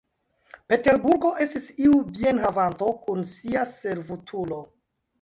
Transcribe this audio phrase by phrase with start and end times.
[0.71, 4.69] Peterburgo estis iu bienhavanto kun sia servutulo.